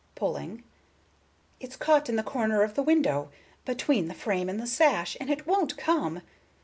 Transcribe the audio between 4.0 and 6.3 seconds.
the frame and the sash, and it won't come!